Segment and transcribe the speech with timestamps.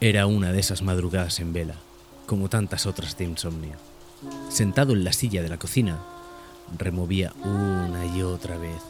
[0.00, 1.74] Era una de esas madrugadas en vela,
[2.26, 3.74] como tantas otras de insomnio.
[4.48, 5.98] Sentado en la silla de la cocina,
[6.78, 8.80] removía una y otra vez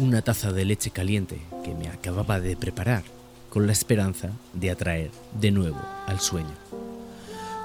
[0.00, 3.04] una taza de leche caliente que me acababa de preparar
[3.48, 6.56] con la esperanza de atraer de nuevo al sueño.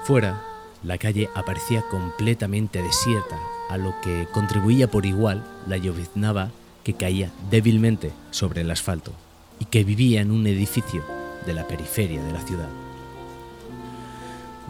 [0.03, 0.43] Fuera,
[0.83, 3.39] la calle aparecía completamente desierta,
[3.71, 6.51] a lo que contribuía por igual la lloviznaba
[6.83, 9.11] que caía débilmente sobre el asfalto
[9.57, 11.14] y que vivía en un edificio
[11.45, 12.69] de la periferia de la ciudad.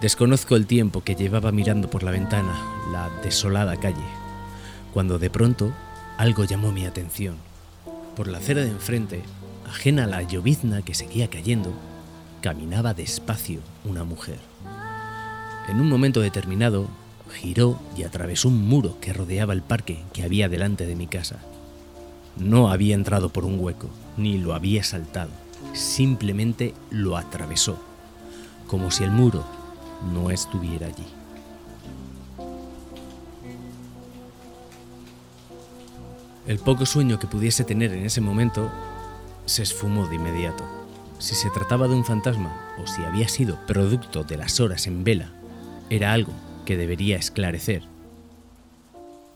[0.01, 2.59] Desconozco el tiempo que llevaba mirando por la ventana
[2.91, 3.95] la desolada calle,
[4.93, 5.71] cuando de pronto
[6.17, 7.37] algo llamó mi atención.
[8.15, 9.21] Por la acera de enfrente,
[9.67, 11.73] ajena a la llovizna que seguía cayendo,
[12.41, 14.39] caminaba despacio una mujer.
[15.67, 16.87] En un momento determinado,
[17.33, 21.39] giró y atravesó un muro que rodeaba el parque que había delante de mi casa.
[22.37, 25.31] No había entrado por un hueco, ni lo había saltado,
[25.73, 27.77] simplemente lo atravesó,
[28.67, 29.43] como si el muro
[30.13, 31.05] no estuviera allí.
[36.47, 38.71] El poco sueño que pudiese tener en ese momento
[39.47, 40.63] se esfumó de inmediato.
[41.17, 45.03] Si se trataba de un fantasma o si había sido producto de las horas en
[45.03, 45.31] vela,
[45.89, 46.33] era algo
[46.65, 47.83] que debería esclarecer.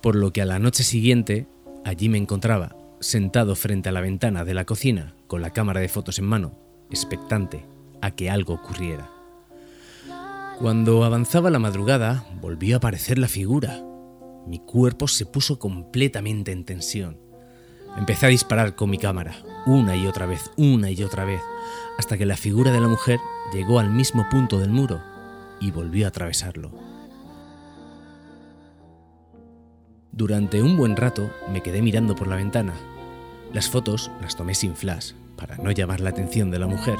[0.01, 1.47] Por lo que a la noche siguiente,
[1.83, 5.89] allí me encontraba, sentado frente a la ventana de la cocina, con la cámara de
[5.89, 6.57] fotos en mano,
[6.89, 7.65] expectante
[8.01, 9.09] a que algo ocurriera.
[10.59, 13.81] Cuando avanzaba la madrugada, volvió a aparecer la figura.
[14.45, 17.17] Mi cuerpo se puso completamente en tensión.
[17.97, 21.41] Empecé a disparar con mi cámara, una y otra vez, una y otra vez,
[21.97, 23.19] hasta que la figura de la mujer
[23.53, 25.01] llegó al mismo punto del muro
[25.59, 26.71] y volvió a atravesarlo.
[30.19, 32.73] Durante un buen rato me quedé mirando por la ventana.
[33.53, 36.97] Las fotos las tomé sin flash, para no llamar la atención de la mujer,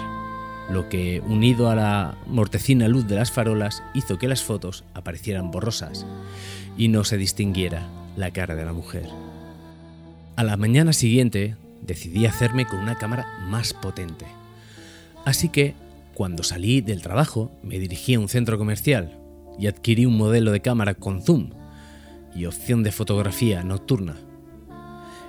[0.72, 5.52] lo que, unido a la mortecina luz de las farolas, hizo que las fotos aparecieran
[5.52, 6.06] borrosas
[6.78, 9.10] y no se distinguiera la cara de la mujer.
[10.38, 14.28] A la mañana siguiente decidí hacerme con una cámara más potente.
[15.26, 15.74] Así que,
[16.14, 19.20] cuando salí del trabajo, me dirigí a un centro comercial
[19.60, 21.59] y adquirí un modelo de cámara con zoom
[22.36, 24.16] y opción de fotografía nocturna.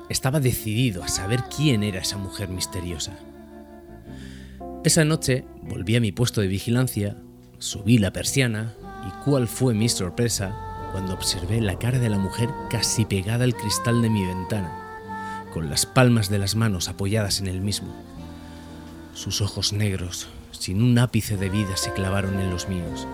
[0.09, 3.19] Estaba decidido a saber quién era esa mujer misteriosa.
[4.85, 7.17] Esa noche volví a mi puesto de vigilancia,
[7.59, 8.75] subí la persiana
[9.07, 13.55] y cuál fue mi sorpresa cuando observé la cara de la mujer casi pegada al
[13.55, 17.95] cristal de mi ventana, con las palmas de las manos apoyadas en el mismo.
[19.15, 23.07] Sus ojos negros, sin un ápice de vida, se clavaron en los míos.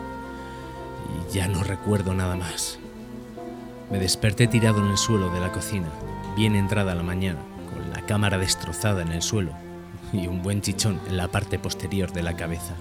[1.30, 2.78] Y ya no recuerdo nada más.
[3.90, 5.88] Me desperté tirado en el suelo de la cocina,
[6.36, 7.38] bien entrada la mañana,
[7.72, 9.52] con la cámara destrozada en el suelo
[10.12, 12.74] y un buen chichón en la parte posterior de la cabeza.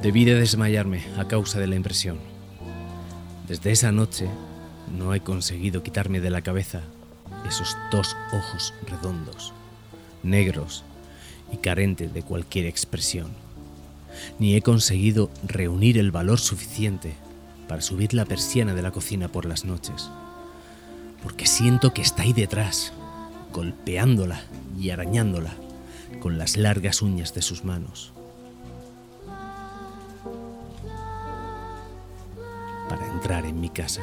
[0.00, 2.18] Debí de desmayarme a causa de la impresión.
[3.46, 4.28] Desde esa noche
[4.96, 6.80] no he conseguido quitarme de la cabeza
[7.46, 9.52] esos dos ojos redondos,
[10.22, 10.82] negros
[11.52, 13.28] y carentes de cualquier expresión.
[14.38, 17.14] Ni he conseguido reunir el valor suficiente
[17.70, 20.10] para subir la persiana de la cocina por las noches,
[21.22, 22.92] porque siento que está ahí detrás,
[23.52, 24.40] golpeándola
[24.76, 25.54] y arañándola
[26.18, 28.12] con las largas uñas de sus manos.
[32.88, 34.02] Para entrar en mi casa.